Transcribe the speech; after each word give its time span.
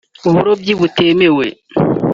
uburobyi 0.29 0.71
butemewe 0.79 1.45